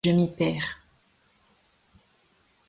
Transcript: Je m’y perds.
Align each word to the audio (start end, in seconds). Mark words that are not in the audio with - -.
Je 0.03 0.09
m’y 0.09 0.27
perds. 0.35 0.79